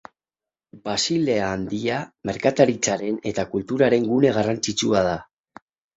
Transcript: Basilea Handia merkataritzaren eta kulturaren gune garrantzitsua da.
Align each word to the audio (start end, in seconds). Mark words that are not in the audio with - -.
Basilea 0.87 1.49
Handia 1.57 1.99
merkataritzaren 2.29 3.19
eta 3.33 3.45
kulturaren 3.53 4.09
gune 4.15 4.33
garrantzitsua 4.39 5.05
da. 5.11 5.17